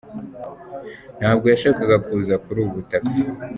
Ntabwo 1.19 1.45
yashakaga 1.53 1.95
kuza 2.05 2.33
kuri 2.43 2.57
ubu 2.61 2.71
butaka. 2.77 3.11